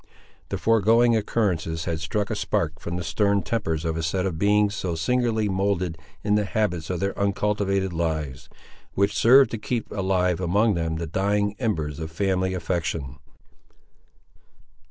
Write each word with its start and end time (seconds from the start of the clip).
The 0.49 0.57
foregoing 0.57 1.15
occurrences 1.15 1.85
had 1.85 1.99
struck 1.99 2.31
a 2.31 2.35
spark 2.35 2.79
from 2.79 2.95
the 2.95 3.03
stern 3.03 3.43
tempers 3.43 3.85
of 3.85 3.95
a 3.95 4.01
set 4.01 4.25
of 4.25 4.39
beings 4.39 4.73
so 4.73 4.95
singularly 4.95 5.47
moulded 5.47 5.95
in 6.23 6.33
the 6.33 6.43
habits 6.43 6.89
of 6.89 6.99
their 6.99 7.15
uncultivated 7.19 7.93
lives, 7.93 8.49
which 8.95 9.15
served 9.15 9.51
to 9.51 9.59
keep 9.59 9.91
alive 9.91 10.39
among 10.41 10.73
them 10.73 10.95
the 10.95 11.05
dying 11.05 11.55
embers 11.59 11.99
of 11.99 12.11
family 12.11 12.55
affection. 12.55 13.19